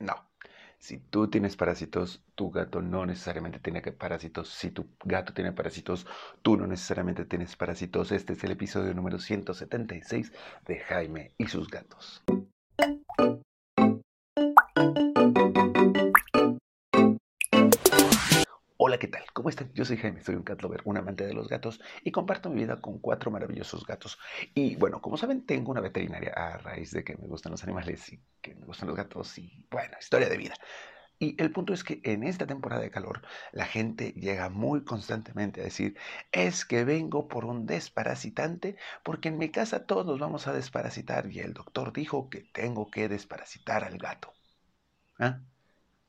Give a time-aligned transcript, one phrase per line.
[0.00, 0.28] No.
[0.78, 4.48] Si tú tienes parásitos, tu gato no necesariamente tiene parásitos.
[4.48, 6.06] Si tu gato tiene parásitos,
[6.42, 8.12] tú no necesariamente tienes parásitos.
[8.12, 10.32] Este es el episodio número 176
[10.66, 12.22] de Jaime y sus gatos.
[18.88, 19.22] Hola, ¿qué tal?
[19.34, 19.70] ¿Cómo están?
[19.74, 22.62] Yo soy Jaime, soy un cat lover, un amante de los gatos y comparto mi
[22.62, 24.18] vida con cuatro maravillosos gatos.
[24.54, 28.10] Y bueno, como saben, tengo una veterinaria a raíz de que me gustan los animales
[28.10, 30.54] y que me gustan los gatos y bueno, historia de vida.
[31.18, 33.20] Y el punto es que en esta temporada de calor
[33.52, 35.98] la gente llega muy constantemente a decir,
[36.32, 41.40] es que vengo por un desparasitante porque en mi casa todos vamos a desparasitar y
[41.40, 44.32] el doctor dijo que tengo que desparasitar al gato.
[45.18, 45.42] ¿Ah?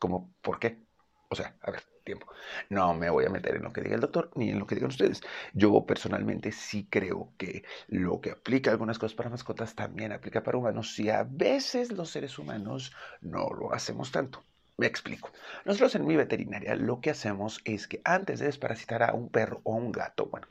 [0.00, 0.34] ¿Cómo?
[0.42, 0.84] ¿Por qué?
[1.28, 2.26] O sea, a ver, tiempo.
[2.68, 4.74] No me voy a meter en lo que diga el doctor ni en lo que
[4.74, 5.22] digan ustedes.
[5.52, 10.58] Yo personalmente sí creo que lo que aplica algunas cosas para mascotas también aplica para
[10.58, 14.42] humanos y a veces los seres humanos no lo hacemos tanto.
[14.76, 15.30] Me explico.
[15.64, 19.60] Nosotros en mi veterinaria lo que hacemos es que antes de desparasitar a un perro
[19.64, 20.48] o un gato, bueno,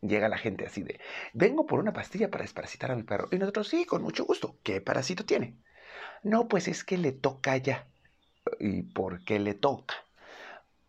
[0.00, 1.00] llega la gente así de,
[1.32, 3.28] vengo por una pastilla para desparasitar a mi perro.
[3.32, 4.58] Y nosotros, sí, con mucho gusto.
[4.62, 5.56] ¿Qué parásito tiene?
[6.22, 7.88] No, pues es que le toca ya.
[8.60, 9.94] ¿Y por qué le toca?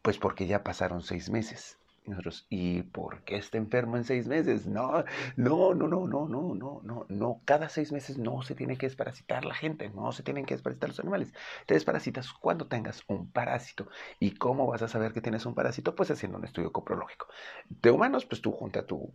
[0.02, 1.78] Pues porque ya pasaron seis meses.
[2.06, 4.68] Y nosotros, ¿y por qué está enfermo en seis meses?
[4.68, 5.06] No,
[5.38, 7.42] no, no, no, no, no, no, no, no.
[7.46, 10.90] Cada seis meses no se tiene que desparasitar la gente, no se tienen que desparasitar
[10.90, 11.34] los animales.
[11.66, 13.88] Te desparasitas cuando tengas un parásito.
[14.20, 15.96] ¿Y cómo vas a saber que tienes un parásito?
[15.96, 17.28] Pues haciendo un estudio coprológico.
[17.70, 19.14] De humanos, pues tú junta tu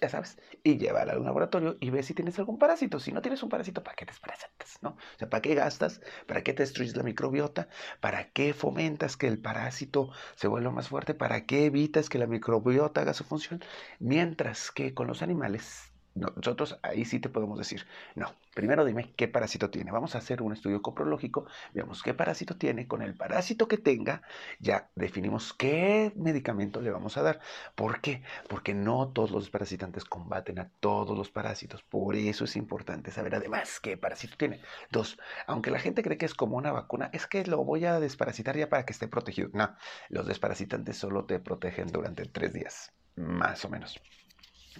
[0.00, 2.98] ya sabes, y llévala al laboratorio y ve si tienes algún parásito.
[3.00, 4.78] Si no tienes un parásito, ¿para qué te desparasitas?
[4.82, 4.90] ¿no?
[4.90, 6.00] O sea, ¿para qué gastas?
[6.26, 7.68] ¿Para qué te destruyes la microbiota?
[8.00, 11.14] ¿Para qué fomentas que el parásito se vuelva más fuerte?
[11.14, 13.62] ¿Para qué evitas que la microbiota haga su función?
[13.98, 19.28] Mientras que con los animales nosotros ahí sí te podemos decir, no, primero dime qué
[19.28, 19.90] parásito tiene.
[19.90, 22.86] Vamos a hacer un estudio coprológico, veamos qué parásito tiene.
[22.86, 24.22] Con el parásito que tenga,
[24.60, 27.40] ya definimos qué medicamento le vamos a dar.
[27.74, 28.22] ¿Por qué?
[28.48, 31.82] Porque no todos los parasitantes combaten a todos los parásitos.
[31.82, 34.60] Por eso es importante saber además qué parásito tiene.
[34.90, 37.98] Dos, aunque la gente cree que es como una vacuna, es que lo voy a
[38.00, 39.50] desparasitar ya para que esté protegido.
[39.52, 39.74] No,
[40.08, 44.00] los desparasitantes solo te protegen durante tres días, más o menos.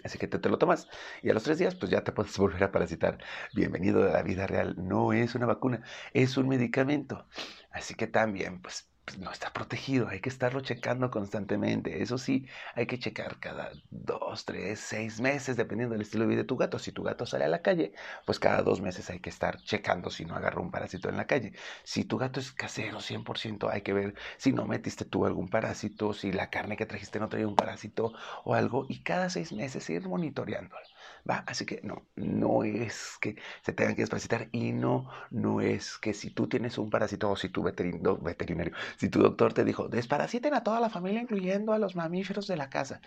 [0.03, 0.89] Así que te, te, lo tomas
[1.23, 3.19] y a los tres días pues ya te puedes volver a parasitar.
[3.53, 4.75] Bienvenido a la vida real.
[4.77, 5.83] No es una vacuna,
[6.13, 7.27] es un medicamento.
[7.71, 12.03] Así que también pues pues, no está protegido, hay que estarlo checando constantemente.
[12.03, 16.43] Eso sí, hay que checar cada dos, tres, seis meses, dependiendo del estilo de vida
[16.43, 16.79] de tu gato.
[16.79, 17.93] Si tu gato sale a la calle,
[18.25, 21.27] pues cada dos meses hay que estar checando si no agarró un parásito en la
[21.27, 21.53] calle.
[21.83, 26.13] Si tu gato es casero, 100%, hay que ver si no metiste tú algún parásito,
[26.15, 28.13] si la carne que trajiste no traía un parásito
[28.45, 30.94] o algo, y cada seis meses ir monitoreándolo.
[31.29, 31.45] ¿Va?
[31.47, 36.15] Así que no, no es que se tengan que desparasitar y no, no es que
[36.15, 40.55] si tú tienes un parásito o si tu veterinario si tu doctor te dijo, desparasiten
[40.55, 43.01] a toda la familia, incluyendo a los mamíferos de la casa,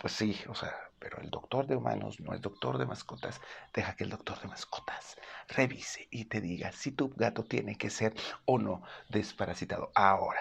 [0.00, 3.40] pues sí, o sea, pero el doctor de humanos no es doctor de mascotas.
[3.74, 5.16] Deja que el doctor de mascotas
[5.48, 8.14] revise y te diga si tu gato tiene que ser
[8.44, 9.90] o no desparasitado.
[9.94, 10.40] Ahora,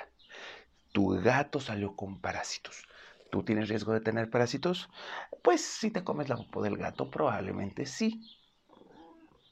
[0.91, 2.87] tu gato salió con parásitos.
[3.31, 4.89] ¿Tú tienes riesgo de tener parásitos?
[5.43, 8.37] Pues si te comes la popó del gato, probablemente sí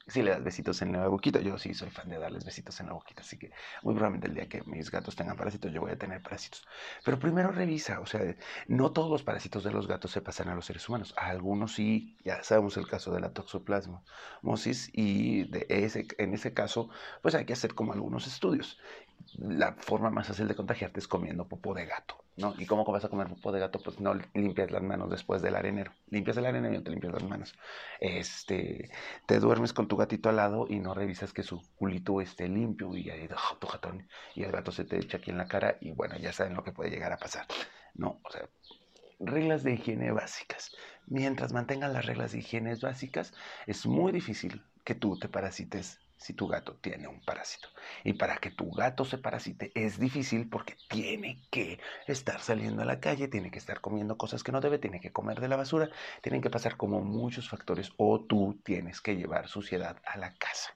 [0.06, 1.40] si le das besitos en la boquita.
[1.40, 3.50] Yo sí soy fan de darles besitos en la boquita, así que
[3.82, 6.66] muy probablemente el día que mis gatos tengan parásitos, yo voy a tener parásitos.
[7.04, 8.20] Pero primero revisa, o sea,
[8.68, 11.14] no todos los parásitos de los gatos se pasan a los seres humanos.
[11.16, 16.88] Algunos sí, ya sabemos el caso de la toxoplasmosis y de ese, en ese caso,
[17.22, 18.78] pues hay que hacer como algunos estudios.
[19.34, 22.25] La forma más fácil de contagiarte es comiendo popó de gato.
[22.36, 22.54] ¿No?
[22.58, 23.78] ¿Y cómo vas a comer popó de gato?
[23.78, 25.92] Pues no limpias las manos después del arenero.
[26.10, 27.54] Limpias el arenero y no te limpias las manos.
[28.00, 28.90] Este,
[29.26, 32.94] te duermes con tu gatito al lado y no revisas que su culito esté limpio
[32.96, 35.76] y ahí oh, tu gatón y el gato se te echa aquí en la cara
[35.80, 37.46] y bueno, ya saben lo que puede llegar a pasar.
[37.94, 38.48] No, o sea,
[39.18, 40.76] reglas de higiene básicas.
[41.06, 43.32] Mientras mantengan las reglas de higiene básicas,
[43.66, 47.68] es muy difícil que tú te parasites si tu gato tiene un parásito.
[48.04, 52.86] Y para que tu gato se parasite es difícil porque tiene que estar saliendo a
[52.86, 55.56] la calle, tiene que estar comiendo cosas que no debe, tiene que comer de la
[55.56, 55.90] basura,
[56.22, 60.74] tienen que pasar como muchos factores o tú tienes que llevar suciedad a la casa.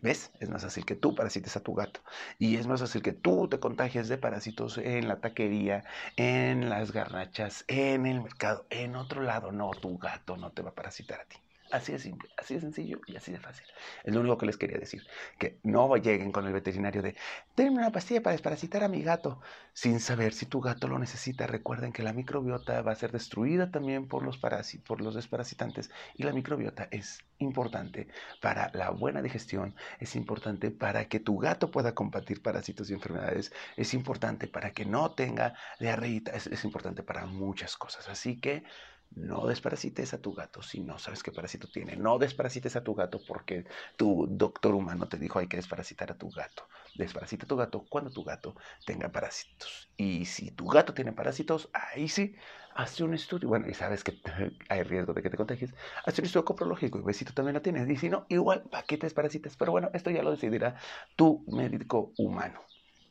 [0.00, 0.30] ¿Ves?
[0.38, 2.00] Es más fácil que tú parasites a tu gato.
[2.38, 5.84] Y es más fácil que tú te contagies de parásitos en la taquería,
[6.16, 9.50] en las garnachas, en el mercado, en otro lado.
[9.52, 11.36] No, tu gato no te va a parasitar a ti.
[11.70, 13.66] Así de simple, así de sencillo y así de fácil.
[14.04, 15.06] Es lo único que les quería decir.
[15.38, 17.14] Que no lleguen con el veterinario de,
[17.56, 19.40] denme una pastilla para desparasitar a mi gato,
[19.72, 21.46] sin saber si tu gato lo necesita.
[21.46, 26.22] Recuerden que la microbiota va a ser destruida también por los, por los desparasitantes y
[26.22, 28.08] la microbiota es importante
[28.40, 33.52] para la buena digestión, es importante para que tu gato pueda combatir parásitos y enfermedades,
[33.76, 38.08] es importante para que no tenga diarrea, es, es importante para muchas cosas.
[38.08, 38.64] Así que
[39.10, 41.96] no desparasites a tu gato si no sabes qué parásito tiene.
[41.96, 43.64] No desparasites a tu gato porque
[43.96, 46.68] tu doctor humano te dijo hay que desparasitar a tu gato.
[46.94, 48.54] Desparasita a tu gato cuando tu gato
[48.86, 49.90] tenga parásitos.
[49.96, 52.36] Y si tu gato tiene parásitos, ahí sí,
[52.74, 53.48] hazte un estudio.
[53.48, 54.20] Bueno, y sabes que
[54.68, 55.74] hay riesgo de que te contagies.
[56.04, 57.88] Hazte un estudio coprológico y ves también lo tienes.
[57.88, 59.56] Y si no, igual, ¿para qué te desparasites?
[59.56, 60.76] Pero bueno, esto ya lo decidirá
[61.16, 62.60] tu médico humano.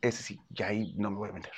[0.00, 1.52] Ese sí, ya ahí no me voy a meter.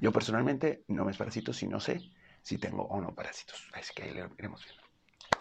[0.00, 2.00] Yo personalmente no me desparasito si no sé
[2.46, 3.68] si tengo o no parásitos.
[3.72, 4.82] Así que ahí lo iremos viendo.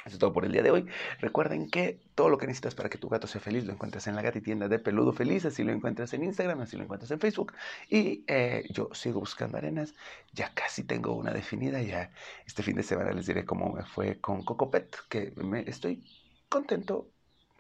[0.06, 0.88] Eso es todo por el día de hoy.
[1.20, 4.16] Recuerden que todo lo que necesitas para que tu gato sea feliz lo encuentras en
[4.16, 7.54] la gatitienda de Peludo Feliz, así lo encuentras en Instagram, así lo encuentras en Facebook.
[7.90, 9.94] Y eh, yo sigo buscando arenas,
[10.34, 12.10] ya casi tengo una definida, ya
[12.48, 16.04] este fin de semana les diré cómo me fue con Cocopet, que me estoy
[16.50, 17.12] contento,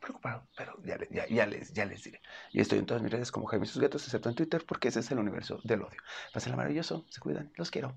[0.01, 0.97] preocupado, pero ya,
[1.30, 2.19] ya, les, ya les diré.
[2.51, 4.88] Y estoy en todas mis redes como Jaime y sus gatos, excepto en Twitter, porque
[4.88, 6.01] ese es el universo del odio.
[6.33, 7.95] Pásenla maravilloso, se cuidan, los quiero.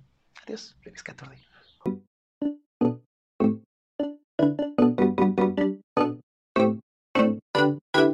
[0.48, 1.02] Adiós, feliz